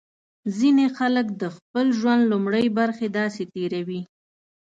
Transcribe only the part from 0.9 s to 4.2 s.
خلک د خپل ژوند لومړۍ برخه داسې تېروي.